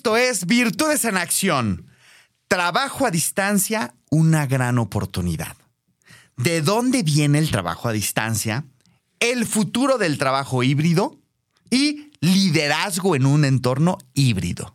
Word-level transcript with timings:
Esto 0.00 0.16
es 0.16 0.46
Virtudes 0.46 1.04
en 1.04 1.18
Acción. 1.18 1.86
Trabajo 2.48 3.04
a 3.04 3.10
distancia, 3.10 3.94
una 4.08 4.46
gran 4.46 4.78
oportunidad. 4.78 5.54
¿De 6.38 6.62
dónde 6.62 7.02
viene 7.02 7.38
el 7.38 7.50
trabajo 7.50 7.86
a 7.86 7.92
distancia? 7.92 8.64
El 9.18 9.44
futuro 9.44 9.98
del 9.98 10.16
trabajo 10.16 10.62
híbrido 10.62 11.18
y 11.70 12.12
liderazgo 12.22 13.14
en 13.14 13.26
un 13.26 13.44
entorno 13.44 13.98
híbrido. 14.14 14.74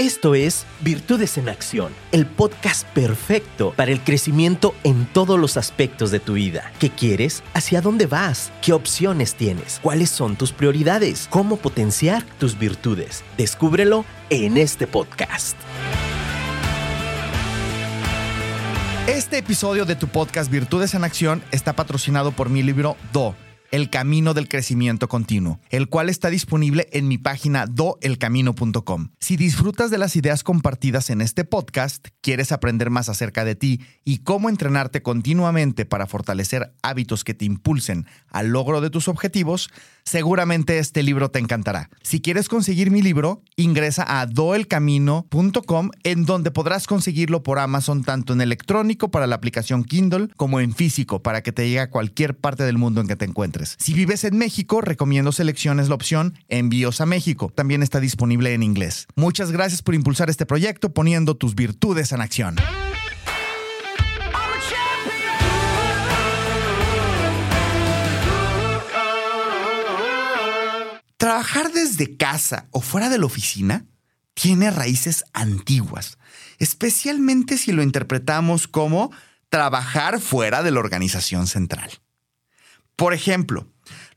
Esto 0.00 0.34
es 0.34 0.64
Virtudes 0.80 1.36
en 1.36 1.50
Acción, 1.50 1.92
el 2.10 2.24
podcast 2.24 2.86
perfecto 2.94 3.74
para 3.76 3.92
el 3.92 4.00
crecimiento 4.00 4.74
en 4.82 5.04
todos 5.04 5.38
los 5.38 5.58
aspectos 5.58 6.10
de 6.10 6.20
tu 6.20 6.32
vida. 6.32 6.72
¿Qué 6.78 6.88
quieres? 6.88 7.42
¿Hacia 7.52 7.82
dónde 7.82 8.06
vas? 8.06 8.50
¿Qué 8.62 8.72
opciones 8.72 9.34
tienes? 9.34 9.78
¿Cuáles 9.82 10.08
son 10.08 10.36
tus 10.36 10.52
prioridades? 10.52 11.28
¿Cómo 11.28 11.58
potenciar 11.58 12.24
tus 12.38 12.58
virtudes? 12.58 13.22
Descúbrelo 13.36 14.06
en 14.30 14.56
este 14.56 14.86
podcast. 14.86 15.54
Este 19.06 19.36
episodio 19.36 19.84
de 19.84 19.96
tu 19.96 20.08
podcast 20.08 20.50
Virtudes 20.50 20.94
en 20.94 21.04
Acción 21.04 21.42
está 21.50 21.74
patrocinado 21.74 22.32
por 22.32 22.48
mi 22.48 22.62
libro 22.62 22.96
Do 23.12 23.36
el 23.70 23.90
Camino 23.90 24.34
del 24.34 24.48
Crecimiento 24.48 25.08
Continuo, 25.08 25.60
el 25.70 25.88
cual 25.88 26.08
está 26.08 26.30
disponible 26.30 26.88
en 26.92 27.08
mi 27.08 27.18
página 27.18 27.66
doelcamino.com. 27.66 29.10
Si 29.20 29.36
disfrutas 29.36 29.90
de 29.90 29.98
las 29.98 30.16
ideas 30.16 30.42
compartidas 30.42 31.10
en 31.10 31.20
este 31.20 31.44
podcast, 31.44 32.08
quieres 32.20 32.52
aprender 32.52 32.90
más 32.90 33.08
acerca 33.08 33.44
de 33.44 33.54
ti 33.54 33.80
y 34.04 34.18
cómo 34.18 34.48
entrenarte 34.48 35.02
continuamente 35.02 35.86
para 35.86 36.06
fortalecer 36.06 36.72
hábitos 36.82 37.24
que 37.24 37.34
te 37.34 37.44
impulsen 37.44 38.06
al 38.28 38.48
logro 38.48 38.80
de 38.80 38.90
tus 38.90 39.08
objetivos, 39.08 39.70
seguramente 40.04 40.78
este 40.78 41.02
libro 41.02 41.30
te 41.30 41.38
encantará. 41.38 41.90
Si 42.02 42.20
quieres 42.20 42.48
conseguir 42.48 42.90
mi 42.90 43.02
libro, 43.02 43.42
ingresa 43.56 44.20
a 44.20 44.26
doelcamino.com 44.26 45.90
en 46.02 46.24
donde 46.24 46.50
podrás 46.50 46.86
conseguirlo 46.86 47.42
por 47.42 47.58
Amazon 47.58 48.02
tanto 48.02 48.32
en 48.32 48.40
electrónico 48.40 49.10
para 49.10 49.26
la 49.26 49.36
aplicación 49.36 49.84
Kindle 49.84 50.28
como 50.36 50.60
en 50.60 50.74
físico 50.74 51.22
para 51.22 51.42
que 51.42 51.52
te 51.52 51.66
llegue 51.66 51.80
a 51.80 51.90
cualquier 51.90 52.36
parte 52.36 52.64
del 52.64 52.78
mundo 52.78 53.00
en 53.00 53.06
que 53.06 53.16
te 53.16 53.24
encuentres. 53.24 53.59
Si 53.78 53.94
vives 53.94 54.24
en 54.24 54.36
México, 54.36 54.80
recomiendo 54.80 55.32
selecciones 55.32 55.88
la 55.88 55.94
opción 55.94 56.38
Envíos 56.48 57.00
a 57.00 57.06
México. 57.06 57.52
También 57.54 57.82
está 57.82 58.00
disponible 58.00 58.54
en 58.54 58.62
inglés. 58.62 59.06
Muchas 59.16 59.52
gracias 59.52 59.82
por 59.82 59.94
impulsar 59.94 60.30
este 60.30 60.46
proyecto 60.46 60.92
poniendo 60.92 61.36
tus 61.36 61.54
virtudes 61.54 62.12
en 62.12 62.20
acción. 62.20 62.56
Trabajar 71.16 71.70
desde 71.72 72.16
casa 72.16 72.66
o 72.70 72.80
fuera 72.80 73.10
de 73.10 73.18
la 73.18 73.26
oficina 73.26 73.84
tiene 74.32 74.70
raíces 74.70 75.22
antiguas, 75.34 76.16
especialmente 76.58 77.58
si 77.58 77.72
lo 77.72 77.82
interpretamos 77.82 78.66
como 78.66 79.10
trabajar 79.50 80.18
fuera 80.18 80.62
de 80.62 80.70
la 80.70 80.80
organización 80.80 81.46
central. 81.46 81.90
Por 83.00 83.14
ejemplo, 83.14 83.66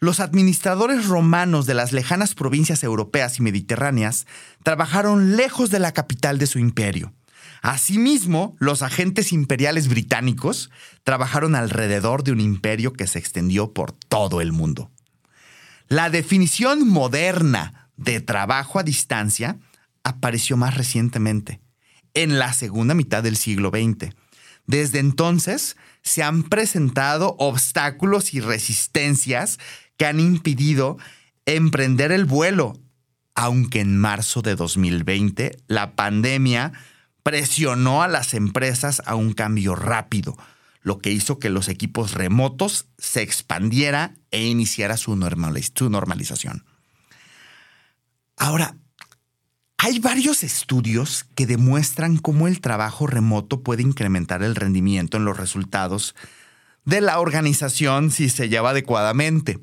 los 0.02 0.20
administradores 0.20 1.08
romanos 1.08 1.66
de 1.66 1.74
las 1.74 1.94
lejanas 1.94 2.36
provincias 2.36 2.84
europeas 2.84 3.40
y 3.40 3.42
mediterráneas 3.42 4.28
trabajaron 4.62 5.38
lejos 5.38 5.70
de 5.70 5.80
la 5.80 5.94
capital 5.94 6.38
de 6.38 6.48
su 6.48 6.60
imperio. 6.60 7.14
Asimismo, 7.62 8.58
los 8.60 8.82
agentes 8.82 9.32
imperiales 9.32 9.88
británicos 9.88 10.70
trabajaron 11.06 11.56
alrededor 11.56 12.26
de 12.26 12.34
un 12.34 12.42
imperio 12.42 12.92
que 12.92 13.08
se 13.08 13.20
extendió 13.20 13.72
por 13.72 13.94
todo 13.94 14.42
el 14.42 14.52
mundo. 14.52 14.92
La 15.88 16.10
definición 16.10 16.86
moderna 16.86 17.90
de 17.96 18.20
trabajo 18.20 18.80
a 18.80 18.84
distancia 18.84 19.60
apareció 20.04 20.58
más 20.58 20.76
recientemente, 20.76 21.62
en 22.14 22.38
la 22.38 22.52
segunda 22.52 22.96
mitad 22.96 23.24
del 23.24 23.38
siglo 23.38 23.70
XX. 23.70 24.14
Desde 24.66 25.00
entonces, 25.00 25.76
se 26.02 26.24
han 26.24 26.44
presentado 26.44 27.36
obstáculos 27.40 28.34
y 28.34 28.40
resistencias 28.40 29.60
que 29.98 30.06
han 30.06 30.20
impedido 30.20 30.98
emprender 31.46 32.12
el 32.12 32.26
vuelo, 32.26 32.80
aunque 33.36 33.82
en 33.82 33.98
marzo 33.98 34.42
de 34.42 34.56
2020 34.56 35.58
la 35.68 35.96
pandemia 35.96 36.74
presionó 37.24 38.04
a 38.04 38.08
las 38.08 38.34
empresas 38.34 39.02
a 39.06 39.16
un 39.16 39.34
cambio 39.34 39.76
rápido, 39.76 40.38
lo 40.82 41.00
que 41.00 41.12
hizo 41.12 41.40
que 41.40 41.50
los 41.50 41.70
equipos 41.70 42.14
remotos 42.14 42.88
se 42.98 43.22
expandiera 43.22 44.16
e 44.32 44.46
iniciara 44.46 44.98
su, 44.98 45.16
normalización. 45.16 46.66
Ahora, 48.36 48.76
hay 49.86 50.00
varios 50.00 50.44
estudios 50.44 51.26
que 51.36 51.46
demuestran 51.46 52.16
cómo 52.16 52.48
el 52.48 52.62
trabajo 52.62 53.06
remoto 53.06 53.64
puede 53.64 53.82
incrementar 53.82 54.42
el 54.42 54.56
rendimiento 54.56 55.18
en 55.18 55.26
los 55.26 55.36
resultados 55.36 56.16
de 56.86 57.02
la 57.02 57.20
organización 57.20 58.10
si 58.10 58.30
se 58.30 58.48
lleva 58.48 58.70
adecuadamente. 58.70 59.60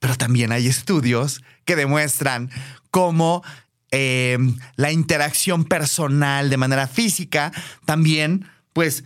Pero 0.00 0.16
también 0.16 0.50
hay 0.50 0.66
estudios 0.66 1.44
que 1.64 1.76
demuestran 1.76 2.50
cómo 2.90 3.44
eh, 3.92 4.36
la 4.74 4.90
interacción 4.90 5.64
personal 5.64 6.50
de 6.50 6.56
manera 6.56 6.88
física 6.88 7.52
también, 7.84 8.48
pues, 8.72 9.04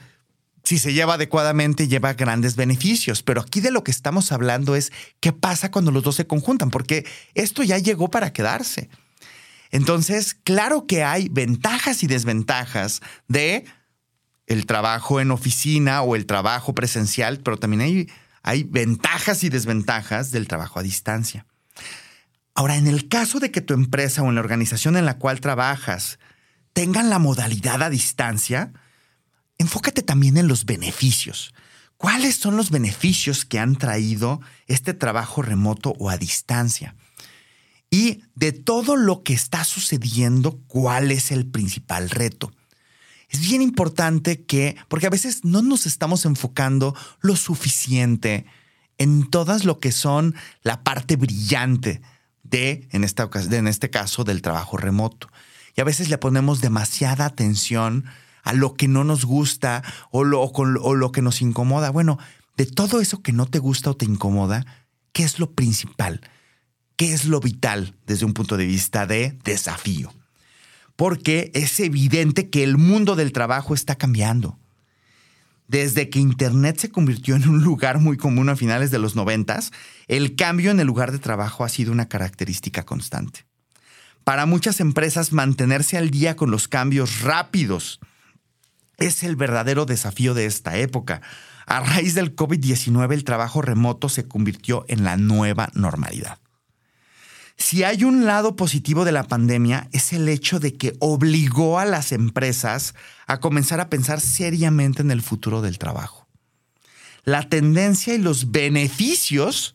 si 0.64 0.78
se 0.78 0.94
lleva 0.94 1.14
adecuadamente, 1.14 1.86
lleva 1.86 2.14
grandes 2.14 2.56
beneficios. 2.56 3.22
Pero 3.22 3.42
aquí 3.42 3.60
de 3.60 3.72
lo 3.72 3.84
que 3.84 3.90
estamos 3.90 4.32
hablando 4.32 4.74
es 4.74 4.90
qué 5.20 5.34
pasa 5.34 5.70
cuando 5.70 5.90
los 5.90 6.02
dos 6.02 6.16
se 6.16 6.26
conjuntan, 6.26 6.70
porque 6.70 7.04
esto 7.34 7.62
ya 7.62 7.76
llegó 7.76 8.08
para 8.08 8.32
quedarse. 8.32 8.88
Entonces, 9.70 10.34
claro 10.34 10.86
que 10.86 11.04
hay 11.04 11.28
ventajas 11.28 12.02
y 12.02 12.06
desventajas 12.06 13.00
de 13.28 13.64
el 14.46 14.64
trabajo 14.64 15.20
en 15.20 15.30
oficina 15.30 16.02
o 16.02 16.16
el 16.16 16.26
trabajo 16.26 16.74
presencial, 16.74 17.40
pero 17.40 17.58
también 17.58 17.82
hay, 17.82 18.08
hay 18.42 18.64
ventajas 18.64 19.44
y 19.44 19.50
desventajas 19.50 20.30
del 20.30 20.48
trabajo 20.48 20.78
a 20.78 20.82
distancia. 20.82 21.46
Ahora, 22.54 22.76
en 22.76 22.86
el 22.86 23.08
caso 23.08 23.40
de 23.40 23.50
que 23.50 23.60
tu 23.60 23.74
empresa 23.74 24.22
o 24.22 24.28
en 24.28 24.34
la 24.34 24.40
organización 24.40 24.96
en 24.96 25.04
la 25.04 25.18
cual 25.18 25.40
trabajas 25.40 26.18
tengan 26.72 27.10
la 27.10 27.18
modalidad 27.18 27.82
a 27.82 27.90
distancia, 27.90 28.72
enfócate 29.58 30.02
también 30.02 30.38
en 30.38 30.48
los 30.48 30.64
beneficios. 30.64 31.54
¿Cuáles 31.98 32.36
son 32.36 32.56
los 32.56 32.70
beneficios 32.70 33.44
que 33.44 33.58
han 33.58 33.76
traído 33.76 34.40
este 34.66 34.94
trabajo 34.94 35.42
remoto 35.42 35.94
o 35.98 36.10
a 36.10 36.16
distancia? 36.16 36.94
Y 37.90 38.22
de 38.34 38.52
todo 38.52 38.96
lo 38.96 39.22
que 39.22 39.32
está 39.32 39.64
sucediendo, 39.64 40.60
cuál 40.66 41.10
es 41.10 41.30
el 41.30 41.46
principal 41.46 42.10
reto. 42.10 42.52
Es 43.28 43.40
bien 43.40 43.62
importante 43.62 44.44
que, 44.44 44.76
porque 44.88 45.06
a 45.06 45.10
veces 45.10 45.44
no 45.44 45.62
nos 45.62 45.86
estamos 45.86 46.24
enfocando 46.24 46.94
lo 47.20 47.36
suficiente 47.36 48.46
en 48.96 49.28
todas 49.28 49.64
lo 49.64 49.78
que 49.78 49.92
son 49.92 50.34
la 50.62 50.82
parte 50.82 51.16
brillante 51.16 52.00
de, 52.42 52.88
en, 52.90 53.04
esta, 53.04 53.30
en 53.50 53.68
este 53.68 53.90
caso, 53.90 54.24
del 54.24 54.42
trabajo 54.42 54.76
remoto. 54.76 55.28
Y 55.76 55.80
a 55.80 55.84
veces 55.84 56.08
le 56.08 56.18
ponemos 56.18 56.60
demasiada 56.60 57.26
atención 57.26 58.04
a 58.42 58.52
lo 58.54 58.74
que 58.74 58.88
no 58.88 59.04
nos 59.04 59.24
gusta 59.24 59.82
o 60.10 60.24
lo, 60.24 60.42
o 60.42 60.94
lo 60.94 61.12
que 61.12 61.22
nos 61.22 61.42
incomoda. 61.42 61.90
Bueno, 61.90 62.18
de 62.56 62.66
todo 62.66 63.00
eso 63.00 63.22
que 63.22 63.32
no 63.32 63.46
te 63.46 63.58
gusta 63.58 63.90
o 63.90 63.96
te 63.96 64.06
incomoda, 64.06 64.64
¿qué 65.12 65.22
es 65.22 65.38
lo 65.38 65.52
principal? 65.52 66.22
¿Qué 66.98 67.12
es 67.12 67.26
lo 67.26 67.38
vital 67.38 67.94
desde 68.08 68.26
un 68.26 68.34
punto 68.34 68.56
de 68.56 68.66
vista 68.66 69.06
de 69.06 69.38
desafío? 69.44 70.12
Porque 70.96 71.52
es 71.54 71.78
evidente 71.78 72.50
que 72.50 72.64
el 72.64 72.76
mundo 72.76 73.14
del 73.14 73.32
trabajo 73.32 73.72
está 73.72 73.94
cambiando. 73.94 74.58
Desde 75.68 76.10
que 76.10 76.18
Internet 76.18 76.78
se 76.80 76.90
convirtió 76.90 77.36
en 77.36 77.48
un 77.48 77.62
lugar 77.62 78.00
muy 78.00 78.16
común 78.16 78.48
a 78.48 78.56
finales 78.56 78.90
de 78.90 78.98
los 78.98 79.14
noventas, 79.14 79.70
el 80.08 80.34
cambio 80.34 80.72
en 80.72 80.80
el 80.80 80.88
lugar 80.88 81.12
de 81.12 81.20
trabajo 81.20 81.62
ha 81.62 81.68
sido 81.68 81.92
una 81.92 82.08
característica 82.08 82.84
constante. 82.84 83.46
Para 84.24 84.44
muchas 84.44 84.80
empresas, 84.80 85.32
mantenerse 85.32 85.98
al 85.98 86.10
día 86.10 86.34
con 86.34 86.50
los 86.50 86.66
cambios 86.66 87.20
rápidos 87.20 88.00
es 88.96 89.22
el 89.22 89.36
verdadero 89.36 89.86
desafío 89.86 90.34
de 90.34 90.46
esta 90.46 90.76
época. 90.78 91.22
A 91.64 91.78
raíz 91.78 92.16
del 92.16 92.34
COVID-19, 92.34 93.12
el 93.12 93.22
trabajo 93.22 93.62
remoto 93.62 94.08
se 94.08 94.26
convirtió 94.26 94.84
en 94.88 95.04
la 95.04 95.16
nueva 95.16 95.70
normalidad. 95.74 96.40
Si 97.58 97.82
hay 97.82 98.04
un 98.04 98.24
lado 98.24 98.54
positivo 98.54 99.04
de 99.04 99.10
la 99.10 99.24
pandemia 99.24 99.88
es 99.92 100.12
el 100.12 100.28
hecho 100.28 100.60
de 100.60 100.76
que 100.76 100.94
obligó 101.00 101.80
a 101.80 101.84
las 101.84 102.12
empresas 102.12 102.94
a 103.26 103.40
comenzar 103.40 103.80
a 103.80 103.90
pensar 103.90 104.20
seriamente 104.20 105.02
en 105.02 105.10
el 105.10 105.22
futuro 105.22 105.60
del 105.60 105.76
trabajo. 105.76 106.28
La 107.24 107.48
tendencia 107.48 108.14
y 108.14 108.18
los 108.18 108.52
beneficios 108.52 109.74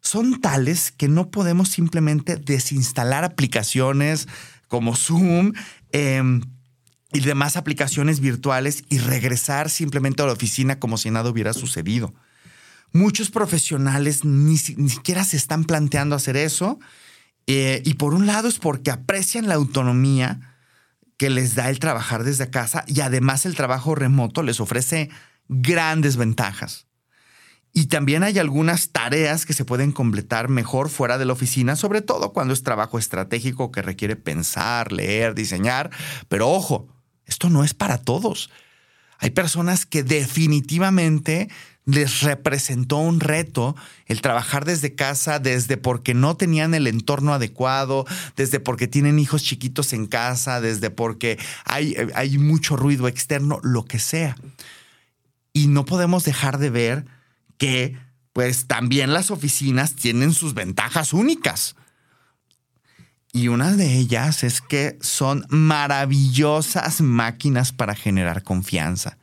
son 0.00 0.40
tales 0.40 0.90
que 0.90 1.06
no 1.06 1.30
podemos 1.30 1.68
simplemente 1.68 2.36
desinstalar 2.36 3.22
aplicaciones 3.22 4.26
como 4.66 4.96
Zoom 4.96 5.52
em, 5.92 6.42
y 7.12 7.20
demás 7.20 7.56
aplicaciones 7.56 8.18
virtuales 8.18 8.82
y 8.90 8.98
regresar 8.98 9.70
simplemente 9.70 10.22
a 10.22 10.26
la 10.26 10.32
oficina 10.32 10.80
como 10.80 10.98
si 10.98 11.12
nada 11.12 11.30
hubiera 11.30 11.52
sucedido. 11.52 12.12
Muchos 12.92 13.30
profesionales 13.30 14.24
ni 14.24 14.58
siquiera 14.58 15.24
se 15.24 15.36
están 15.36 15.64
planteando 15.64 16.16
hacer 16.16 16.36
eso 16.36 16.80
Eh, 17.46 17.82
y 17.84 17.94
por 17.94 18.14
un 18.14 18.26
lado 18.26 18.48
es 18.48 18.58
porque 18.58 18.90
aprecian 18.90 19.48
la 19.48 19.54
autonomía 19.54 20.56
que 21.16 21.30
les 21.30 21.54
da 21.54 21.70
el 21.70 21.78
trabajar 21.78 22.24
desde 22.24 22.50
casa 22.50 22.84
y 22.86 23.00
además 23.00 23.46
el 23.46 23.54
trabajo 23.54 23.94
remoto 23.94 24.42
les 24.42 24.60
ofrece 24.60 25.10
grandes 25.48 26.16
ventajas. 26.16 26.86
Y 27.76 27.86
también 27.86 28.22
hay 28.22 28.38
algunas 28.38 28.90
tareas 28.90 29.46
que 29.46 29.52
se 29.52 29.64
pueden 29.64 29.90
completar 29.90 30.48
mejor 30.48 30.88
fuera 30.88 31.18
de 31.18 31.24
la 31.24 31.32
oficina, 31.32 31.74
sobre 31.74 32.02
todo 32.02 32.32
cuando 32.32 32.54
es 32.54 32.62
trabajo 32.62 33.00
estratégico 33.00 33.72
que 33.72 33.82
requiere 33.82 34.14
pensar, 34.14 34.92
leer, 34.92 35.34
diseñar. 35.34 35.90
Pero 36.28 36.50
ojo, 36.50 36.86
esto 37.26 37.50
no 37.50 37.64
es 37.64 37.74
para 37.74 37.98
todos. 37.98 38.50
Hay 39.18 39.30
personas 39.30 39.86
que 39.86 40.04
definitivamente 40.04 41.48
les 41.86 42.22
representó 42.22 42.96
un 42.96 43.20
reto 43.20 43.76
el 44.06 44.20
trabajar 44.22 44.64
desde 44.64 44.94
casa, 44.94 45.38
desde 45.38 45.76
porque 45.76 46.14
no 46.14 46.36
tenían 46.36 46.74
el 46.74 46.86
entorno 46.86 47.34
adecuado, 47.34 48.06
desde 48.36 48.60
porque 48.60 48.88
tienen 48.88 49.18
hijos 49.18 49.42
chiquitos 49.42 49.92
en 49.92 50.06
casa, 50.06 50.60
desde 50.60 50.90
porque 50.90 51.38
hay, 51.64 51.94
hay 52.14 52.38
mucho 52.38 52.76
ruido 52.76 53.06
externo, 53.06 53.60
lo 53.62 53.84
que 53.84 53.98
sea. 53.98 54.36
Y 55.52 55.66
no 55.66 55.84
podemos 55.84 56.24
dejar 56.24 56.58
de 56.58 56.70
ver 56.70 57.04
que 57.58 57.96
pues 58.32 58.66
también 58.66 59.12
las 59.12 59.30
oficinas 59.30 59.94
tienen 59.94 60.32
sus 60.32 60.54
ventajas 60.54 61.12
únicas. 61.12 61.76
Y 63.32 63.48
una 63.48 63.72
de 63.72 63.94
ellas 63.94 64.42
es 64.42 64.60
que 64.60 64.98
son 65.00 65.44
maravillosas 65.48 67.00
máquinas 67.00 67.72
para 67.72 67.94
generar 67.94 68.42
confianza, 68.42 69.18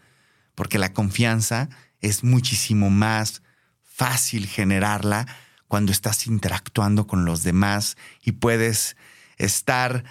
porque 0.54 0.78
la 0.78 0.94
confianza 0.94 1.70
es 2.02 2.24
muchísimo 2.24 2.90
más 2.90 3.42
fácil 3.84 4.48
generarla 4.48 5.28
cuando 5.68 5.92
estás 5.92 6.28
interactuando 6.28 7.08
con 7.08 7.24
los 7.24 7.44
demás 7.44 7.96
y 8.24 8.34
puedes 8.34 8.98
estar 9.38 10.04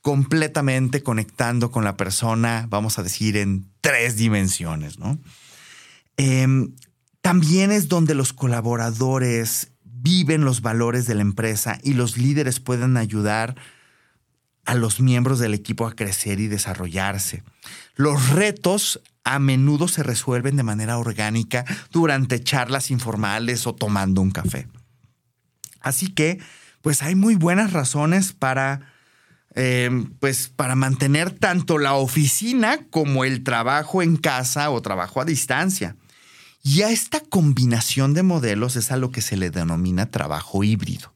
completamente 0.00 1.02
conectando 1.02 1.70
con 1.70 1.84
la 1.84 1.96
persona, 1.96 2.66
vamos 2.68 2.98
a 2.98 3.02
decir, 3.02 3.36
en 3.36 3.70
tres 3.80 4.16
dimensiones, 4.16 4.98
¿no? 4.98 5.18
Em, 6.16 6.74
también 7.20 7.70
es 7.70 7.88
donde 7.88 8.14
los 8.14 8.32
colaboradores 8.32 9.72
viven 9.84 10.44
los 10.44 10.62
valores 10.62 11.06
de 11.06 11.14
la 11.14 11.22
empresa 11.22 11.78
y 11.82 11.94
los 11.94 12.16
líderes 12.16 12.60
pueden 12.60 12.96
ayudar 12.96 13.56
a 14.64 14.74
los 14.74 15.00
miembros 15.00 15.38
del 15.38 15.54
equipo 15.54 15.86
a 15.86 15.94
crecer 15.94 16.40
y 16.40 16.46
desarrollarse. 16.46 17.42
Los 17.94 18.30
retos 18.30 19.00
a 19.28 19.38
menudo 19.38 19.88
se 19.88 20.02
resuelven 20.02 20.56
de 20.56 20.62
manera 20.62 20.96
orgánica 20.96 21.66
durante 21.92 22.42
charlas 22.42 22.90
informales 22.90 23.66
o 23.66 23.74
tomando 23.74 24.22
un 24.22 24.30
café. 24.30 24.68
Así 25.80 26.08
que, 26.08 26.38
pues 26.80 27.02
hay 27.02 27.14
muy 27.14 27.34
buenas 27.34 27.74
razones 27.74 28.32
para, 28.32 28.80
em, 29.54 30.06
pues, 30.18 30.48
para 30.48 30.76
mantener 30.76 31.30
tanto 31.30 31.76
la 31.76 31.92
oficina 31.92 32.78
como 32.90 33.24
el 33.24 33.44
trabajo 33.44 34.02
en 34.02 34.16
casa 34.16 34.70
o 34.70 34.80
trabajo 34.80 35.20
a 35.20 35.26
distancia. 35.26 35.94
Y 36.62 36.80
a 36.82 36.90
esta 36.90 37.20
combinación 37.20 38.14
de 38.14 38.22
modelos 38.22 38.76
es 38.76 38.90
a 38.90 38.96
lo 38.96 39.10
que 39.10 39.20
se 39.20 39.36
le 39.36 39.50
denomina 39.50 40.10
trabajo 40.10 40.64
híbrido. 40.64 41.12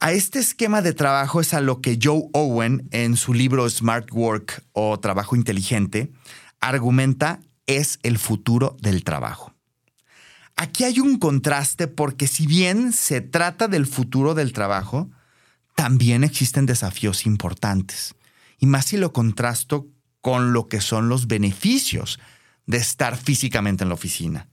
A 0.00 0.12
este 0.12 0.38
esquema 0.38 0.82
de 0.82 0.92
trabajo 0.92 1.40
es 1.40 1.54
a 1.54 1.60
lo 1.60 1.80
que 1.80 1.98
Joe 2.00 2.28
Owen 2.32 2.88
en 2.92 3.16
su 3.16 3.32
libro 3.34 3.68
Smart 3.68 4.12
Work 4.12 4.62
o 4.72 5.00
Trabajo 5.00 5.34
Inteligente 5.34 6.12
argumenta 6.60 7.40
es 7.66 7.98
el 8.02 8.18
futuro 8.18 8.76
del 8.80 9.04
trabajo. 9.04 9.54
Aquí 10.56 10.84
hay 10.84 10.98
un 10.98 11.18
contraste 11.18 11.86
porque 11.86 12.26
si 12.26 12.46
bien 12.46 12.92
se 12.92 13.20
trata 13.20 13.68
del 13.68 13.86
futuro 13.86 14.34
del 14.34 14.52
trabajo, 14.52 15.10
también 15.76 16.24
existen 16.24 16.66
desafíos 16.66 17.26
importantes. 17.26 18.16
Y 18.58 18.66
más 18.66 18.86
si 18.86 18.96
lo 18.96 19.12
contrasto 19.12 19.86
con 20.20 20.52
lo 20.52 20.66
que 20.66 20.80
son 20.80 21.08
los 21.08 21.28
beneficios 21.28 22.18
de 22.66 22.78
estar 22.78 23.16
físicamente 23.16 23.84
en 23.84 23.88
la 23.88 23.94
oficina. 23.94 24.48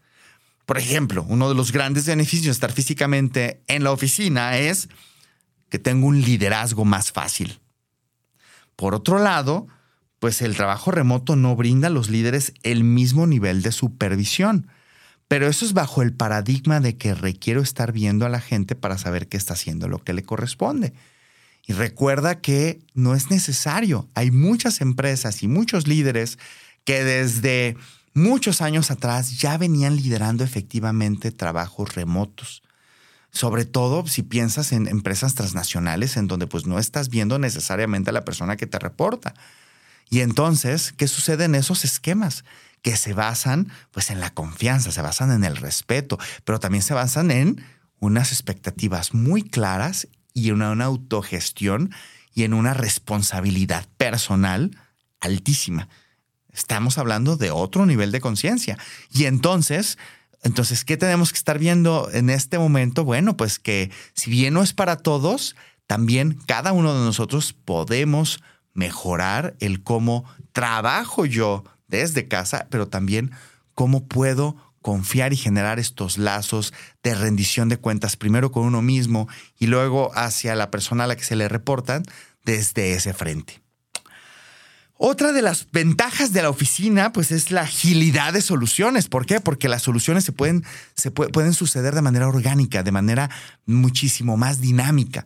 Por 0.65 0.77
ejemplo, 0.77 1.25
uno 1.27 1.49
de 1.49 1.55
los 1.55 1.71
grandes 1.71 2.05
beneficios 2.05 2.45
de 2.45 2.51
estar 2.51 2.71
físicamente 2.71 3.63
en 3.67 3.83
la 3.83 3.91
oficina 3.91 4.57
es 4.57 4.89
que 5.69 5.79
tengo 5.79 6.07
un 6.07 6.21
liderazgo 6.21 6.85
más 6.85 7.11
fácil. 7.11 7.59
Por 8.75 8.95
otro 8.95 9.19
lado, 9.19 9.67
pues 10.25 10.41
el 10.41 10.55
trabajo 10.55 10.89
remoto 10.89 11.35
no 11.35 11.55
brinda 11.55 11.85
a 11.85 11.91
los 11.91 12.09
líderes 12.09 12.51
el 12.63 12.83
mismo 12.83 13.27
nivel 13.27 13.61
de 13.61 13.71
supervisión. 13.71 14.65
Pero 15.27 15.47
eso 15.47 15.65
es 15.65 15.73
bajo 15.73 16.01
el 16.01 16.13
paradigma 16.13 16.79
de 16.79 16.97
que 16.97 17.13
requiero 17.13 17.61
estar 17.61 17.91
viendo 17.91 18.25
a 18.25 18.29
la 18.29 18.41
gente 18.41 18.73
para 18.73 18.97
saber 18.97 19.27
qué 19.27 19.37
está 19.37 19.53
haciendo 19.53 19.87
lo 19.87 20.03
que 20.03 20.13
le 20.13 20.23
corresponde. 20.23 20.93
Y 21.67 21.73
recuerda 21.73 22.41
que 22.41 22.79
no 22.95 23.13
es 23.13 23.29
necesario. 23.29 24.09
Hay 24.15 24.31
muchas 24.31 24.81
empresas 24.81 25.43
y 25.43 25.47
muchos 25.47 25.87
líderes 25.87 26.39
que 26.85 27.03
desde 27.03 27.77
muchos 28.15 28.63
años 28.63 28.89
atrás 28.89 29.37
ya 29.37 29.59
venían 29.59 29.95
liderando 29.95 30.43
efectivamente 30.43 31.31
trabajos 31.31 31.93
remotos. 31.93 32.63
Sobre 33.29 33.65
todo 33.65 34.07
si 34.07 34.23
piensas 34.23 34.71
en 34.71 34.87
empresas 34.87 35.35
transnacionales 35.35 36.17
en 36.17 36.25
donde 36.25 36.47
pues 36.47 36.65
no 36.65 36.79
estás 36.79 37.09
viendo 37.09 37.37
necesariamente 37.37 38.09
a 38.09 38.13
la 38.13 38.25
persona 38.25 38.57
que 38.57 38.65
te 38.65 38.79
reporta. 38.79 39.35
Y 40.09 40.21
entonces, 40.21 40.93
¿qué 40.95 41.07
sucede 41.07 41.45
en 41.45 41.55
esos 41.55 41.83
esquemas? 41.83 42.43
Que 42.81 42.95
se 42.97 43.13
basan 43.13 43.71
pues 43.91 44.09
en 44.09 44.19
la 44.19 44.33
confianza, 44.33 44.91
se 44.91 45.01
basan 45.01 45.31
en 45.31 45.43
el 45.43 45.57
respeto, 45.57 46.19
pero 46.43 46.59
también 46.59 46.83
se 46.83 46.93
basan 46.93 47.31
en 47.31 47.63
unas 47.99 48.31
expectativas 48.31 49.13
muy 49.13 49.41
claras 49.43 50.07
y 50.33 50.49
en 50.49 50.61
una 50.61 50.85
autogestión 50.85 51.91
y 52.33 52.43
en 52.43 52.53
una 52.53 52.73
responsabilidad 52.73 53.87
personal 53.97 54.77
altísima. 55.21 55.87
Estamos 56.51 56.97
hablando 56.97 57.37
de 57.37 57.51
otro 57.51 57.85
nivel 57.85 58.11
de 58.11 58.21
conciencia. 58.21 58.77
Y 59.11 59.25
entonces, 59.25 59.97
entonces, 60.43 60.85
¿qué 60.85 60.97
tenemos 60.97 61.31
que 61.31 61.37
estar 61.37 61.57
viendo 61.57 62.09
en 62.13 62.29
este 62.29 62.59
momento? 62.59 63.03
Bueno, 63.03 63.35
pues 63.35 63.57
que 63.57 63.91
si 64.13 64.29
bien 64.29 64.53
no 64.53 64.61
es 64.61 64.73
para 64.73 64.97
todos, 64.97 65.55
también 65.87 66.39
cada 66.45 66.71
uno 66.71 66.93
de 66.93 67.03
nosotros 67.03 67.53
podemos 67.53 68.41
mejorar 68.75 69.55
el 69.59 69.81
cómo 69.81 70.25
trabajo 70.51 71.25
yo 71.25 71.63
desde 71.87 72.27
casa, 72.27 72.67
pero 72.69 72.87
también 72.87 73.31
cómo 73.73 74.07
puedo 74.07 74.55
confiar 74.83 75.33
y 75.33 75.37
generar 75.37 75.79
estos 75.79 76.19
lazos 76.19 76.71
de 77.01 77.15
rendición 77.15 77.69
de 77.69 77.77
cuentas, 77.77 78.17
primero 78.17 78.51
con 78.51 78.65
uno 78.65 78.83
mismo 78.83 79.27
y 79.57 79.65
luego 79.65 80.11
hacia 80.13 80.53
la 80.53 80.69
persona 80.69 81.05
a 81.05 81.07
la 81.07 81.15
que 81.15 81.23
se 81.23 81.35
le 81.35 81.49
reportan 81.49 82.03
desde 82.43 82.93
ese 82.93 83.13
frente. 83.13 83.65
Otra 84.97 85.33
de 85.33 85.41
las 85.41 85.67
ventajas 85.71 86.31
de 86.31 86.41
la 86.41 86.49
oficina, 86.49 87.11
pues, 87.11 87.31
es 87.31 87.51
la 87.51 87.61
agilidad 87.61 88.31
de 88.31 88.41
soluciones. 88.41 89.09
¿Por 89.09 89.25
qué? 89.25 89.41
Porque 89.41 89.67
las 89.67 89.81
soluciones 89.81 90.23
se 90.23 90.31
pueden, 90.31 90.63
se 90.95 91.11
pueden 91.11 91.53
suceder 91.53 91.95
de 91.95 92.01
manera 92.01 92.29
orgánica, 92.29 92.81
de 92.81 92.93
manera 92.93 93.29
muchísimo 93.65 94.37
más 94.37 94.61
dinámica. 94.61 95.25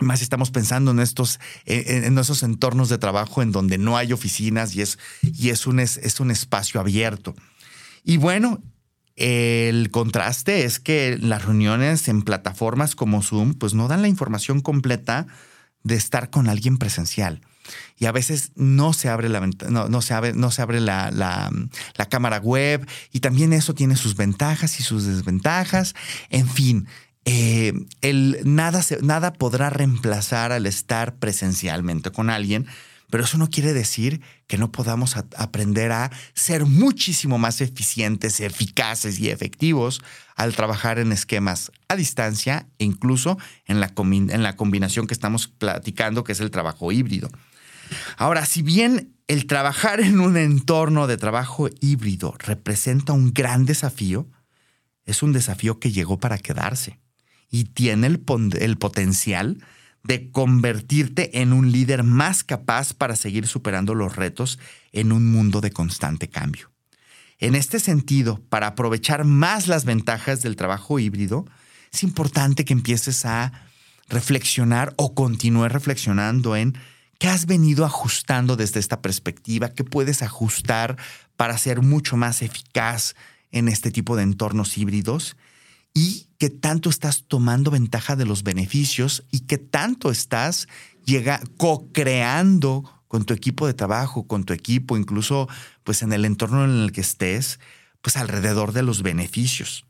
Más 0.00 0.22
estamos 0.22 0.50
pensando 0.50 0.90
en 0.90 1.00
estos, 1.00 1.38
en, 1.66 2.18
esos 2.18 2.42
entornos 2.42 2.88
de 2.88 2.98
trabajo 2.98 3.42
en 3.42 3.52
donde 3.52 3.78
no 3.78 3.96
hay 3.96 4.12
oficinas 4.12 4.74
y 4.74 4.82
es, 4.82 4.98
y 5.22 5.50
es, 5.50 5.66
un, 5.66 5.80
es 5.80 6.20
un 6.20 6.30
espacio 6.30 6.80
abierto. 6.80 7.34
Y 8.04 8.16
bueno, 8.16 8.60
el 9.16 9.90
contraste 9.90 10.64
es 10.64 10.80
que 10.80 11.18
las 11.20 11.44
reuniones 11.44 12.08
en 12.08 12.22
plataformas 12.22 12.96
como 12.96 13.22
Zoom, 13.22 13.54
pues 13.54 13.74
no 13.74 13.86
dan 13.86 14.02
la 14.02 14.08
información 14.08 14.60
completa 14.60 15.26
de 15.84 15.94
estar 15.96 16.30
con 16.30 16.48
alguien 16.48 16.78
presencial 16.78 17.42
y 17.98 18.06
a 18.06 18.12
veces 18.12 18.52
no 18.56 18.92
se 18.92 19.08
abre 19.08 19.28
la 19.28 19.40
no, 19.68 20.02
se 20.02 20.14
abre, 20.14 20.32
no 20.32 20.50
se 20.50 20.62
abre 20.62 20.80
la, 20.80 21.10
la, 21.10 21.50
cámara 22.08 22.38
web 22.38 22.86
y 23.12 23.20
también 23.20 23.52
eso 23.52 23.74
tiene 23.74 23.96
sus 23.96 24.16
ventajas 24.16 24.80
y 24.80 24.82
sus 24.82 25.04
desventajas. 25.04 25.94
En 26.30 26.48
fin, 26.48 26.88
eh, 27.24 27.72
el, 28.00 28.40
nada, 28.44 28.84
nada 29.02 29.32
podrá 29.32 29.70
reemplazar 29.70 30.52
al 30.52 30.66
estar 30.66 31.16
presencialmente 31.16 32.10
con 32.10 32.30
alguien, 32.30 32.66
pero 33.10 33.24
eso 33.24 33.38
no 33.38 33.50
quiere 33.50 33.72
decir 33.72 34.22
que 34.46 34.58
no 34.58 34.72
podamos 34.72 35.16
aprender 35.16 35.92
a 35.92 36.10
ser 36.34 36.64
muchísimo 36.64 37.38
más 37.38 37.60
eficientes, 37.60 38.40
eficaces 38.40 39.20
y 39.20 39.28
efectivos 39.28 40.02
al 40.34 40.56
trabajar 40.56 40.98
en 40.98 41.12
esquemas 41.12 41.70
a 41.88 41.96
distancia 41.96 42.66
e 42.78 42.84
incluso 42.84 43.38
en 43.66 43.80
la, 43.80 43.92
en 43.94 44.42
la 44.42 44.56
combinación 44.56 45.06
que 45.06 45.14
estamos 45.14 45.46
platicando, 45.46 46.24
que 46.24 46.32
es 46.32 46.40
el 46.40 46.50
trabajo 46.50 46.90
híbrido. 46.90 47.28
Ahora, 48.16 48.46
si 48.46 48.62
bien 48.62 49.14
el 49.28 49.46
trabajar 49.46 50.00
en 50.00 50.18
un 50.18 50.38
entorno 50.38 51.06
de 51.06 51.18
trabajo 51.18 51.68
híbrido 51.80 52.34
representa 52.38 53.12
un 53.12 53.32
gran 53.32 53.66
desafío, 53.66 54.26
es 55.04 55.22
un 55.22 55.32
desafío 55.32 55.78
que 55.78 55.92
llegó 55.92 56.18
para 56.18 56.38
quedarse 56.38 57.01
y 57.52 57.64
tiene 57.64 58.06
el, 58.08 58.18
potencial 58.78 59.62
de 60.02 60.30
convertirte 60.32 61.42
en 61.42 61.52
un 61.52 61.70
líder 61.70 62.02
más 62.02 62.42
capaz 62.42 62.94
para 62.94 63.14
seguir 63.14 63.46
superando 63.46 63.94
los 63.94 64.16
retos 64.16 64.58
en 64.90 65.12
un 65.12 65.30
mundo 65.30 65.60
de 65.60 65.70
constante 65.70 66.28
cambio. 66.28 66.72
En 67.38 67.54
este 67.54 67.78
sentido, 67.78 68.40
para 68.48 68.68
aprovechar 68.68 69.24
más 69.24 69.68
las 69.68 69.84
ventajas 69.84 70.42
del 70.42 70.56
trabajo 70.56 70.98
híbrido, 70.98 71.44
es 71.92 72.02
importante 72.02 72.64
que 72.64 72.72
empieces 72.72 73.26
a 73.26 73.52
reflexionar 74.08 74.94
o 74.96 75.14
continúe 75.14 75.68
reflexionando 75.68 76.56
en 76.56 76.74
qué 77.18 77.28
has 77.28 77.44
venido 77.44 77.84
ajustando 77.84 78.56
desde 78.56 78.80
esta 78.80 79.02
perspectiva, 79.02 79.74
qué 79.74 79.84
puedes 79.84 80.22
ajustar 80.22 80.96
para 81.36 81.58
ser 81.58 81.82
mucho 81.82 82.16
más 82.16 82.40
eficaz 82.40 83.14
en 83.50 83.68
este 83.68 83.90
tipo 83.90 84.16
de 84.16 84.22
entornos 84.22 84.78
híbridos 84.78 85.36
y 85.92 86.28
qué 86.42 86.50
tanto 86.50 86.90
estás 86.90 87.22
tomando 87.28 87.70
ventaja 87.70 88.16
de 88.16 88.24
los 88.24 88.42
beneficios 88.42 89.24
y 89.30 89.42
qué 89.46 89.58
tanto 89.58 90.10
estás 90.10 90.66
co-creando 91.56 92.82
con 93.06 93.24
tu 93.24 93.32
equipo 93.32 93.68
de 93.68 93.74
trabajo, 93.74 94.26
con 94.26 94.42
tu 94.42 94.52
equipo, 94.52 94.96
incluso 94.96 95.48
pues 95.84 96.02
en 96.02 96.12
el 96.12 96.24
entorno 96.24 96.64
en 96.64 96.82
el 96.82 96.90
que 96.90 97.00
estés, 97.00 97.60
pues 98.00 98.16
alrededor 98.16 98.72
de 98.72 98.82
los 98.82 99.04
beneficios. 99.04 99.86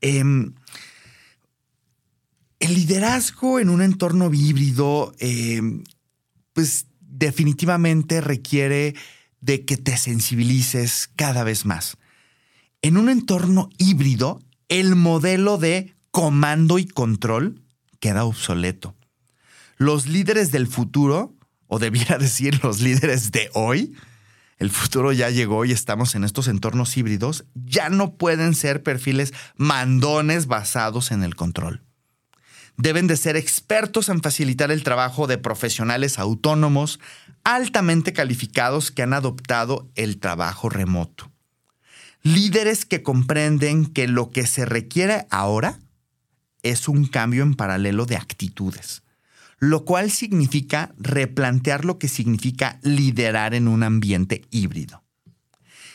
Em, 0.00 0.54
el 2.60 2.74
liderazgo 2.74 3.58
en 3.58 3.70
un 3.70 3.82
entorno 3.82 4.32
híbrido, 4.32 5.16
em, 5.18 5.82
pues 6.52 6.86
definitivamente 7.00 8.20
requiere 8.20 8.94
de 9.40 9.64
que 9.64 9.78
te 9.78 9.96
sensibilices 9.96 11.10
cada 11.16 11.42
vez 11.42 11.66
más. 11.66 11.96
En 12.82 12.96
un 12.96 13.08
entorno 13.08 13.68
híbrido, 13.78 14.38
el 14.68 14.96
modelo 14.96 15.58
de 15.58 15.94
comando 16.10 16.78
y 16.78 16.86
control 16.86 17.62
queda 18.00 18.24
obsoleto. 18.24 18.94
Los 19.76 20.06
líderes 20.06 20.50
del 20.50 20.66
futuro, 20.66 21.34
o 21.66 21.78
debiera 21.78 22.18
decir 22.18 22.62
los 22.62 22.80
líderes 22.80 23.32
de 23.32 23.50
hoy, 23.54 23.94
el 24.58 24.70
futuro 24.70 25.12
ya 25.12 25.30
llegó 25.30 25.64
y 25.64 25.72
estamos 25.72 26.14
en 26.14 26.24
estos 26.24 26.48
entornos 26.48 26.96
híbridos, 26.96 27.44
ya 27.54 27.88
no 27.90 28.16
pueden 28.16 28.54
ser 28.54 28.82
perfiles 28.82 29.32
mandones 29.56 30.46
basados 30.46 31.12
en 31.12 31.22
el 31.22 31.36
control. 31.36 31.82
Deben 32.76 33.06
de 33.06 33.16
ser 33.16 33.36
expertos 33.36 34.08
en 34.08 34.20
facilitar 34.20 34.70
el 34.70 34.84
trabajo 34.84 35.26
de 35.26 35.38
profesionales 35.38 36.18
autónomos 36.18 37.00
altamente 37.44 38.12
calificados 38.12 38.90
que 38.90 39.02
han 39.02 39.14
adoptado 39.14 39.90
el 39.94 40.18
trabajo 40.18 40.68
remoto. 40.68 41.30
Líderes 42.22 42.84
que 42.84 43.02
comprenden 43.02 43.86
que 43.86 44.08
lo 44.08 44.30
que 44.30 44.46
se 44.46 44.64
requiere 44.64 45.26
ahora 45.30 45.78
es 46.62 46.88
un 46.88 47.06
cambio 47.06 47.42
en 47.42 47.54
paralelo 47.54 48.06
de 48.06 48.16
actitudes 48.16 49.02
lo 49.58 49.84
cual 49.84 50.10
significa 50.10 50.94
replantear 50.98 51.84
lo 51.84 51.98
que 51.98 52.08
significa 52.08 52.78
liderar 52.82 53.54
en 53.54 53.68
un 53.68 53.82
ambiente 53.82 54.42
híbrido. 54.50 55.02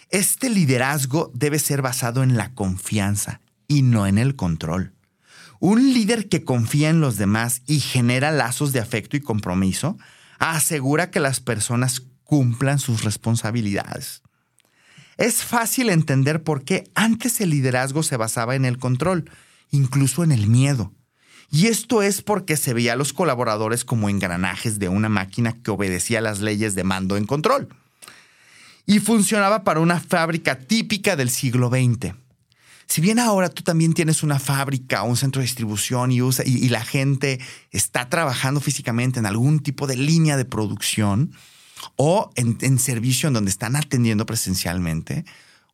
Este 0.09 0.49
liderazgo 0.49 1.31
debe 1.33 1.59
ser 1.59 1.81
basado 1.81 2.23
en 2.23 2.37
la 2.37 2.53
confianza 2.53 3.41
y 3.67 3.81
no 3.81 4.05
en 4.05 4.17
el 4.17 4.35
control. 4.35 4.93
Un 5.59 5.93
líder 5.93 6.27
que 6.27 6.43
confía 6.43 6.89
en 6.89 6.99
los 6.99 7.15
demás 7.15 7.61
y 7.65 7.79
genera 7.79 8.31
lazos 8.31 8.73
de 8.73 8.79
afecto 8.79 9.15
y 9.15 9.21
compromiso 9.21 9.97
asegura 10.39 11.09
que 11.09 11.21
las 11.21 11.39
personas 11.39 12.03
cumplan 12.25 12.79
sus 12.79 13.03
responsabilidades. 13.03 14.23
Es 15.17 15.43
fácil 15.43 15.89
entender 15.89 16.43
por 16.43 16.63
qué 16.63 16.89
antes 16.95 17.39
el 17.41 17.51
liderazgo 17.51 18.03
se 18.03 18.17
basaba 18.17 18.55
en 18.55 18.65
el 18.65 18.77
control, 18.77 19.29
incluso 19.71 20.23
en 20.23 20.31
el 20.31 20.47
miedo. 20.47 20.91
Y 21.51 21.67
esto 21.67 22.01
es 22.01 22.23
porque 22.23 22.57
se 22.57 22.73
veía 22.73 22.93
a 22.93 22.95
los 22.95 23.13
colaboradores 23.13 23.85
como 23.85 24.09
engranajes 24.09 24.79
de 24.79 24.89
una 24.89 25.09
máquina 25.09 25.53
que 25.61 25.69
obedecía 25.69 26.19
las 26.19 26.39
leyes 26.39 26.73
de 26.73 26.83
mando 26.83 27.15
en 27.15 27.27
control. 27.27 27.69
Y 28.87 28.99
funcionaba 28.99 29.63
para 29.63 29.79
una 29.79 29.99
fábrica 29.99 30.57
típica 30.57 31.15
del 31.15 31.29
siglo 31.29 31.69
XX. 31.69 32.15
Si 32.87 33.01
bien 33.01 33.19
ahora 33.19 33.49
tú 33.49 33.63
también 33.63 33.93
tienes 33.93 34.23
una 34.23 34.39
fábrica 34.39 35.03
un 35.03 35.15
centro 35.15 35.39
de 35.39 35.45
distribución 35.45 36.11
y, 36.11 36.69
la 36.69 36.83
gente 36.83 37.39
está 37.71 38.09
trabajando 38.09 38.59
físicamente 38.59 39.19
en 39.19 39.25
algún 39.25 39.59
tipo 39.59 39.87
de 39.87 39.95
línea 39.95 40.37
de 40.37 40.45
producción 40.45 41.33
o 41.95 42.31
en, 42.35 42.79
servicio 42.79 43.27
en 43.27 43.33
donde 43.33 43.51
están 43.51 43.75
atendiendo 43.75 44.25
presencialmente, 44.25 45.25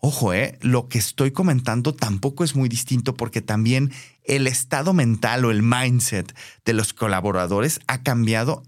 Ojo, 0.01 0.33
eh, 0.33 0.57
lo 0.61 0.87
que 0.87 0.97
estoy 0.97 1.31
comentando 1.31 1.93
tampoco 1.93 2.45
es 2.45 2.55
muy 2.55 2.69
distinto 2.69 3.15
porque 3.15 3.41
también 3.41 3.91
el 4.23 4.47
estado 4.47 4.93
mental 4.93 5.43
o 5.43 5.51
el 5.51 5.61
mindset 5.61 6.33
de 6.63 6.71
los 6.71 6.93
colaboradores 6.93 7.81
ha 7.87 8.01
cambiado 8.01 8.63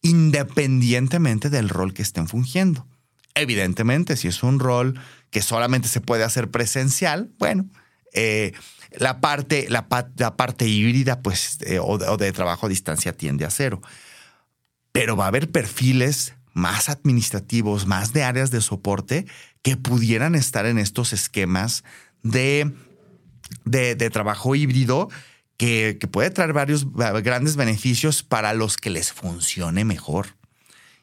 independientemente 0.00 1.50
del 1.50 1.68
rol 1.68 1.94
que 1.94 2.02
estén 2.02 2.26
fungiendo. 2.26 2.84
Evidentemente, 3.36 4.16
si 4.16 4.26
es 4.26 4.42
un 4.42 4.58
rol 4.58 4.98
que 5.30 5.40
solamente 5.40 5.86
se 5.86 6.00
puede 6.00 6.24
hacer 6.24 6.50
presencial, 6.50 7.30
bueno, 7.38 7.70
eh, 8.12 8.52
la, 8.90 9.20
parte, 9.20 9.68
la, 9.70 9.86
parte 9.86 10.66
híbrida 10.66 11.22
pues, 11.22 11.58
eh, 11.62 11.78
o 11.78 12.16
de 12.16 12.32
trabajo 12.32 12.66
a 12.66 12.68
distancia 12.68 13.16
tiende 13.16 13.44
a 13.44 13.50
cero. 13.50 13.80
Pero 14.90 15.16
va 15.16 15.24
a 15.24 15.28
haber 15.28 15.50
perfiles 15.50 16.34
más 16.54 16.88
administrativos, 16.88 17.86
más 17.86 18.12
de 18.12 18.24
áreas 18.24 18.50
de 18.50 18.60
soporte 18.60 19.26
que 19.62 19.76
pudieran 19.76 20.34
estar 20.34 20.66
en 20.66 20.78
estos 20.78 21.12
esquemas 21.12 21.84
de, 22.22 22.72
de, 23.64 24.10
trabajo 24.10 24.54
híbrido 24.54 25.08
que, 25.56 25.98
puede 26.10 26.30
traer 26.30 26.52
varios 26.52 26.86
grandes 26.92 27.56
beneficios 27.56 28.22
para 28.22 28.52
los 28.54 28.76
que 28.76 28.90
les 28.90 29.12
funcione 29.12 29.84
mejor. 29.84 30.36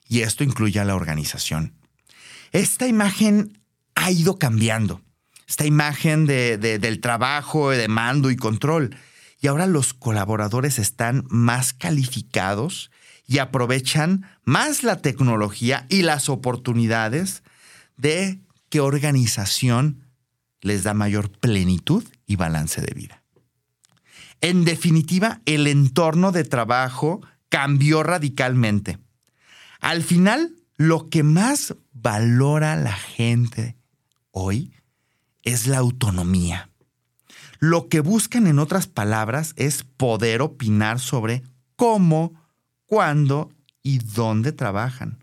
Y 0.08 0.22
esto 0.22 0.44
incluye 0.44 0.80
a 0.80 0.86
la 0.86 0.96
organización. 0.96 1.74
Esta 2.52 2.88
imagen 2.88 3.62
ha 3.96 4.12
ido 4.12 4.40
cambiando. 4.40 5.02
Esta 5.48 5.66
imagen 5.66 6.26
de, 6.26 6.58
del 6.58 7.00
trabajo, 7.00 7.70
de 7.70 7.88
mando 7.88 8.32
y 8.32 8.36
control. 8.36 8.96
Y 9.42 9.48
ahora 9.48 9.68
los 9.68 9.94
colaboradores 9.94 10.80
están 10.80 11.26
más 11.30 11.74
calificados 11.74 12.92
y 13.30 13.38
aprovechan 13.38 14.26
más 14.44 14.82
la 14.82 15.04
tecnología 15.04 15.86
y 15.88 16.02
las 16.02 16.30
oportunidades 16.30 17.44
de 17.96 18.40
qué 18.70 18.80
organización 18.80 20.04
les 20.62 20.82
da 20.82 20.96
mayor 20.96 21.30
plenitud 21.30 22.04
y 22.26 22.38
balance 22.38 22.82
de 22.82 22.92
vida. 22.96 23.22
En 24.42 24.66
definitiva, 24.66 25.42
el 25.46 25.68
entorno 25.68 26.32
de 26.32 26.44
trabajo 26.44 27.22
cambió 27.50 28.02
radicalmente. 28.02 28.98
Al 29.80 30.02
final, 30.02 30.56
lo 30.76 31.08
que 31.08 31.22
más 31.22 31.76
valora 31.94 32.76
la 32.78 32.94
gente 32.94 33.78
hoy 34.32 34.74
es 35.44 35.68
la 35.68 35.78
autonomía. 35.78 36.72
Lo 37.60 37.90
que 37.90 38.00
buscan, 38.00 38.48
en 38.48 38.58
otras 38.58 38.88
palabras, 38.88 39.54
es 39.56 39.84
poder 39.84 40.42
opinar 40.42 41.00
sobre 41.00 41.44
cómo, 41.76 42.34
cuándo 42.90 43.52
y 43.84 44.00
dónde 44.00 44.52
trabajan. 44.52 45.20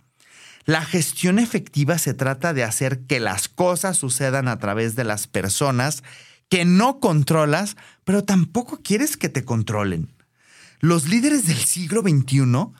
La 0.64 0.84
gestión 0.84 1.38
efectiva 1.38 1.98
se 1.98 2.14
trata 2.14 2.54
de 2.54 2.64
hacer 2.64 3.06
que 3.06 3.20
las 3.20 3.48
cosas 3.48 3.96
sucedan 3.98 4.48
a 4.48 4.58
través 4.58 4.96
de 4.96 5.04
las 5.04 5.26
personas 5.26 6.02
que 6.48 6.64
no 6.64 7.00
controlas, 7.00 7.76
pero 8.04 8.24
tampoco 8.24 8.80
quieres 8.82 9.16
que 9.16 9.28
te 9.28 9.44
controlen. 9.44 10.14
Los 10.80 11.08
líderes 11.08 11.46
del 11.46 11.58
siglo 11.58 12.02
XXI 12.02 12.72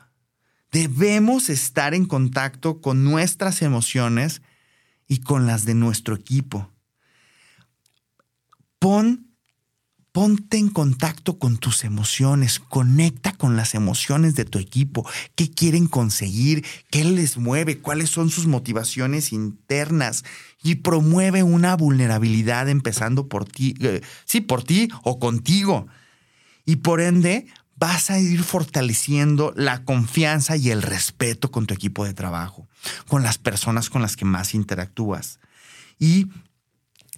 debemos 0.71 1.49
estar 1.49 1.93
en 1.93 2.05
contacto 2.05 2.81
con 2.81 3.03
nuestras 3.03 3.61
emociones 3.61 4.41
y 5.07 5.19
con 5.19 5.47
las 5.47 5.65
de 5.65 5.75
nuestro 5.75 6.15
equipo. 6.15 6.71
Pon 8.79 9.26
Ponte 10.17 10.57
en 10.57 10.69
contacto 10.69 11.37
con 11.37 11.57
tus 11.57 11.83
emociones, 11.83 12.57
conecta 12.57 13.33
con 13.33 13.55
las 13.55 13.75
emociones 13.75 14.33
de 14.33 14.45
tu 14.45 14.57
equipo, 14.57 15.07
qué 15.35 15.51
quieren 15.51 15.85
conseguir, 15.85 16.65
qué 16.89 17.03
les 17.03 17.37
mueve, 17.37 17.77
cuáles 17.77 18.09
son 18.09 18.31
sus 18.31 18.47
motivaciones 18.47 19.31
internas 19.31 20.25
y 20.63 20.73
promueve 20.77 21.43
una 21.43 21.75
vulnerabilidad 21.75 22.67
empezando 22.67 23.27
por 23.27 23.45
ti, 23.45 23.75
eh, 23.79 24.01
sí, 24.25 24.41
por 24.41 24.63
ti 24.63 24.89
o 25.03 25.19
contigo. 25.19 25.85
Y 26.65 26.77
por 26.77 26.99
ende, 26.99 27.45
vas 27.75 28.09
a 28.09 28.17
ir 28.17 28.41
fortaleciendo 28.41 29.53
la 29.55 29.83
confianza 29.83 30.57
y 30.57 30.71
el 30.71 30.81
respeto 30.81 31.51
con 31.51 31.67
tu 31.67 31.75
equipo 31.75 32.05
de 32.05 32.15
trabajo, 32.15 32.67
con 33.07 33.21
las 33.21 33.37
personas 33.37 33.91
con 33.91 34.01
las 34.01 34.15
que 34.15 34.25
más 34.25 34.55
interactúas. 34.55 35.39
Y 35.99 36.25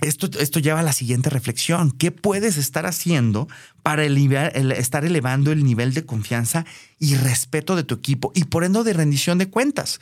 esto, 0.02 0.30
esto, 0.40 0.60
lleva 0.60 0.80
a 0.80 0.84
la 0.84 0.94
siguiente 0.94 1.30
reflexión. 1.30 1.92
¿Qué 1.92 2.12
puedes 2.12 2.58
estar 2.58 2.86
haciendo 2.86 3.48
para 3.84 4.04
estar 4.06 5.06
elevando 5.06 5.52
el 5.52 5.64
nivel 5.64 5.94
de 5.94 6.06
confianza 6.06 6.66
y 7.00 7.16
respeto 7.16 7.76
de 7.76 7.84
tu 7.84 7.96
equipo 7.96 8.32
y 8.36 8.46
por 8.46 8.64
ende 8.64 8.84
de 8.84 8.94
rendición 8.94 9.38
de 9.38 9.50
cuentas? 9.50 10.00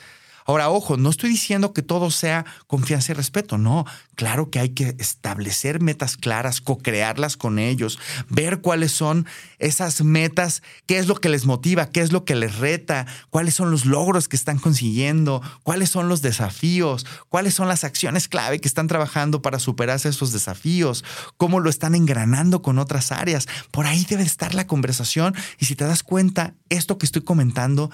Ahora, 0.48 0.70
ojo, 0.70 0.96
no 0.96 1.10
estoy 1.10 1.28
diciendo 1.28 1.74
que 1.74 1.82
todo 1.82 2.10
sea 2.10 2.46
confianza 2.66 3.12
y 3.12 3.14
respeto, 3.14 3.58
no. 3.58 3.84
Claro 4.14 4.48
que 4.48 4.58
hay 4.58 4.70
que 4.70 4.96
establecer 4.98 5.82
metas 5.82 6.16
claras, 6.16 6.62
co-crearlas 6.62 7.36
con 7.36 7.58
ellos, 7.58 7.98
ver 8.30 8.62
cuáles 8.62 8.90
son 8.90 9.26
esas 9.58 10.00
metas, 10.00 10.62
qué 10.86 10.96
es 10.96 11.06
lo 11.06 11.16
que 11.16 11.28
les 11.28 11.44
motiva, 11.44 11.90
qué 11.90 12.00
es 12.00 12.12
lo 12.12 12.24
que 12.24 12.34
les 12.34 12.56
reta, 12.56 13.04
cuáles 13.28 13.56
son 13.56 13.70
los 13.70 13.84
logros 13.84 14.26
que 14.26 14.36
están 14.36 14.58
consiguiendo, 14.58 15.42
cuáles 15.64 15.90
son 15.90 16.08
los 16.08 16.22
desafíos, 16.22 17.04
cuáles 17.28 17.52
son 17.52 17.68
las 17.68 17.84
acciones 17.84 18.26
clave 18.26 18.58
que 18.58 18.68
están 18.68 18.88
trabajando 18.88 19.42
para 19.42 19.58
superarse 19.58 20.08
esos 20.08 20.32
desafíos, 20.32 21.04
cómo 21.36 21.60
lo 21.60 21.68
están 21.68 21.94
engranando 21.94 22.62
con 22.62 22.78
otras 22.78 23.12
áreas. 23.12 23.46
Por 23.70 23.84
ahí 23.84 24.06
debe 24.08 24.22
estar 24.22 24.54
la 24.54 24.66
conversación 24.66 25.34
y 25.58 25.66
si 25.66 25.76
te 25.76 25.84
das 25.84 26.02
cuenta, 26.02 26.54
esto 26.70 26.96
que 26.96 27.04
estoy 27.04 27.20
comentando 27.20 27.90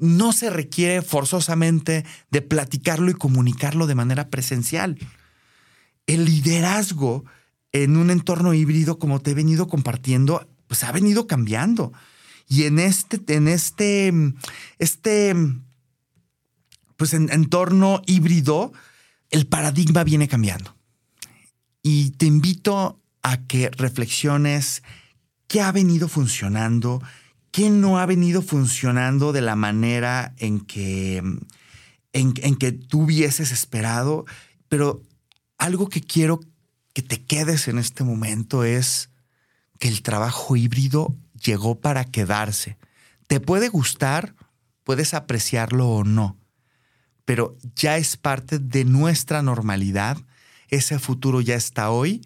no 0.00 0.32
se 0.32 0.50
requiere 0.50 1.02
forzosamente 1.02 2.04
de 2.30 2.42
platicarlo 2.42 3.10
y 3.10 3.14
comunicarlo 3.14 3.86
de 3.86 3.94
manera 3.94 4.28
presencial. 4.28 4.98
El 6.06 6.24
liderazgo 6.24 7.24
en 7.72 7.96
un 7.96 8.10
entorno 8.10 8.54
híbrido, 8.54 8.98
como 8.98 9.20
te 9.20 9.32
he 9.32 9.34
venido 9.34 9.68
compartiendo, 9.68 10.48
pues 10.66 10.84
ha 10.84 10.92
venido 10.92 11.26
cambiando. 11.26 11.92
Y 12.48 12.64
en 12.64 12.78
este, 12.78 13.20
en 13.34 13.48
este, 13.48 14.12
este 14.78 15.34
pues 16.96 17.14
en 17.14 17.30
entorno 17.30 18.02
híbrido, 18.06 18.72
el 19.30 19.46
paradigma 19.46 20.02
viene 20.04 20.28
cambiando. 20.28 20.74
Y 21.82 22.10
te 22.12 22.26
invito 22.26 23.00
a 23.22 23.36
que 23.46 23.70
reflexiones 23.70 24.82
qué 25.46 25.60
ha 25.60 25.70
venido 25.70 26.08
funcionando, 26.08 27.00
qué 27.50 27.70
no 27.70 27.98
ha 27.98 28.06
venido 28.06 28.42
funcionando 28.42 29.32
de 29.32 29.40
la 29.40 29.56
manera 29.56 30.34
en 30.38 30.60
que, 30.60 31.22
en, 32.12 32.32
que 32.32 32.72
tú 32.72 33.02
hubieses 33.02 33.52
esperado. 33.52 34.24
Pero 34.68 35.02
algo 35.58 35.88
que 35.88 36.00
quiero 36.00 36.40
que 36.92 37.02
te 37.02 37.24
quedes 37.24 37.68
en 37.68 37.78
este 37.78 38.04
momento 38.04 38.64
es 38.64 39.10
que 39.78 39.88
el 39.88 40.02
trabajo 40.02 40.56
híbrido 40.56 41.14
llegó 41.34 41.80
para 41.80 42.04
quedarse. 42.04 42.76
Te 43.26 43.40
puede 43.40 43.68
gustar, 43.68 44.34
puedes 44.84 45.14
apreciarlo 45.14 45.88
o 45.88 46.04
no, 46.04 46.36
pero 47.24 47.56
ya 47.74 47.98
es 47.98 48.16
parte 48.16 48.58
de 48.58 48.84
nuestra 48.84 49.42
normalidad. 49.42 50.18
Ese 50.68 50.98
futuro 50.98 51.40
ya 51.40 51.54
está 51.54 51.90
hoy 51.90 52.22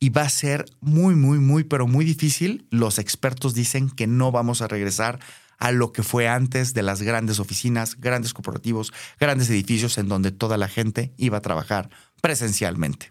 y 0.00 0.08
va 0.08 0.22
a 0.22 0.30
ser 0.30 0.64
muy, 0.80 1.14
muy, 1.14 1.38
muy, 1.38 1.62
pero 1.62 1.86
muy 1.86 2.06
difícil. 2.06 2.66
Los 2.70 2.98
expertos 2.98 3.54
dicen 3.54 3.90
que 3.90 4.06
no 4.06 4.32
vamos 4.32 4.62
a 4.62 4.66
regresar 4.66 5.20
a 5.58 5.72
lo 5.72 5.92
que 5.92 6.02
fue 6.02 6.26
antes 6.26 6.72
de 6.72 6.82
las 6.82 7.02
grandes 7.02 7.38
oficinas, 7.38 8.00
grandes 8.00 8.32
corporativos, 8.32 8.94
grandes 9.20 9.50
edificios 9.50 9.98
en 9.98 10.08
donde 10.08 10.32
toda 10.32 10.56
la 10.56 10.68
gente 10.68 11.12
iba 11.18 11.36
a 11.36 11.42
trabajar 11.42 11.90
presencialmente. 12.22 13.10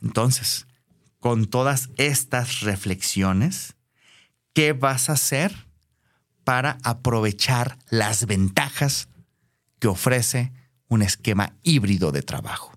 Entonces, 0.00 0.66
con 1.20 1.46
todas 1.46 1.90
estas 1.96 2.60
reflexiones, 2.60 3.74
¿qué 4.54 4.72
vas 4.72 5.10
a 5.10 5.14
hacer 5.14 5.66
para 6.44 6.78
aprovechar 6.82 7.78
las 7.90 8.24
ventajas 8.26 9.08
que 9.78 9.88
ofrece 9.88 10.52
un 10.88 11.02
esquema 11.02 11.52
híbrido 11.62 12.10
de 12.10 12.22
trabajo? 12.22 12.73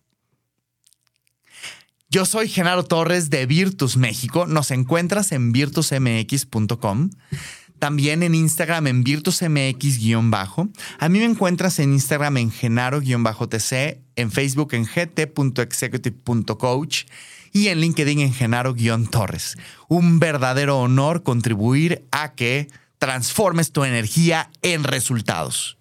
Yo 2.10 2.26
soy 2.26 2.48
Genaro 2.48 2.86
Torres 2.86 3.30
de 3.30 3.46
Virtus 3.46 3.98
México. 3.98 4.46
Nos 4.46 4.72
encuentras 4.72 5.34
en 5.34 5.52
virtusmx.com. 5.52 7.10
También 7.80 8.24
en 8.24 8.34
Instagram 8.34 8.88
en 8.88 9.04
virtusmx-bajo. 9.04 10.70
A 11.00 11.10
mí 11.10 11.20
me 11.20 11.26
encuentras 11.26 11.80
en 11.80 11.92
Instagram 11.92 12.38
en 12.38 12.50
genaro-tc, 12.50 14.00
en 14.16 14.32
Facebook 14.32 14.74
en 14.74 14.86
gt.executive.coach 14.86 17.04
y 17.52 17.68
en 17.68 17.82
LinkedIn 17.82 18.22
en 18.22 18.34
genaro-torres. 18.34 19.58
Un 19.90 20.20
verdadero 20.20 20.80
honor 20.80 21.24
contribuir 21.24 22.08
a 22.12 22.36
que 22.36 22.70
transformes 23.00 23.74
tu 23.74 23.84
energía 23.84 24.50
en 24.62 24.86
resultados. 24.86 25.78